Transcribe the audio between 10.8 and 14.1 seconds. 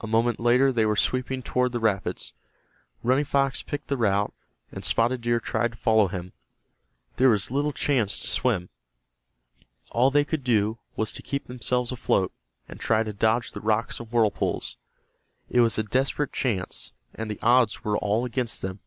was to keep themselves afloat, and try to dodge the rocks and